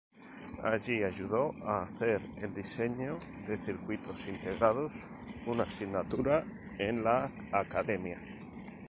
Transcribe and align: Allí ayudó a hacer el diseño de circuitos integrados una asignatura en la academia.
Allí 0.63 1.03
ayudó 1.03 1.53
a 1.63 1.83
hacer 1.83 2.23
el 2.37 2.55
diseño 2.55 3.19
de 3.45 3.55
circuitos 3.55 4.27
integrados 4.27 4.93
una 5.45 5.61
asignatura 5.61 6.43
en 6.79 7.03
la 7.03 7.31
academia. 7.51 8.17